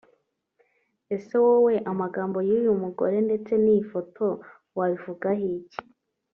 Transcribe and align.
Ese 1.15 1.35
wowe 1.45 1.73
amagambo 1.91 2.37
y'uyu 2.47 2.71
mugore 2.83 3.17
ndetse 3.27 3.51
n'iyi 3.63 3.83
foto 3.91 4.25
wabivugaho 4.77 5.45
iki 5.59 5.79